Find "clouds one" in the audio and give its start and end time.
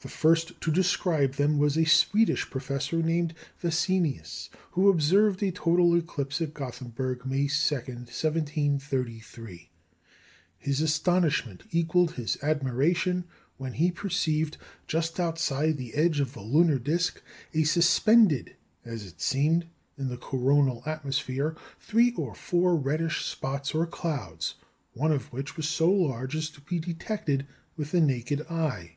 23.86-25.12